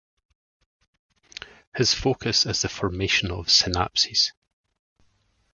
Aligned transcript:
His 1.75 1.93
focus 1.93 2.47
is 2.47 2.63
the 2.63 2.69
formation 2.69 3.29
of 3.29 3.45
synapses. 3.49 4.31